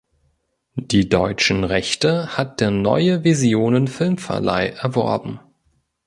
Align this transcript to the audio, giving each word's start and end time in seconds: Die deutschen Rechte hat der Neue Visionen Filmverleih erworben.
Die 0.73 1.09
deutschen 1.09 1.63
Rechte 1.63 2.35
hat 2.35 2.59
der 2.59 2.71
Neue 2.71 3.23
Visionen 3.23 3.87
Filmverleih 3.87 4.69
erworben. 4.69 5.39